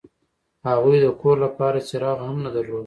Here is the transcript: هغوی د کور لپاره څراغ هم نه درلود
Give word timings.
هغوی 0.67 0.97
د 1.01 1.07
کور 1.21 1.35
لپاره 1.45 1.85
څراغ 1.89 2.19
هم 2.27 2.37
نه 2.45 2.49
درلود 2.55 2.79